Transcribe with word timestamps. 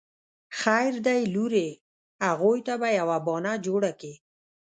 خير 0.59 0.93
دی 1.05 1.21
لورې 1.33 1.67
اغوئ 2.29 2.59
ته 2.67 2.73
به 2.81 2.89
يوه 2.99 3.17
بانه 3.25 3.53
جوړه 3.65 3.91
کې. 3.99 4.13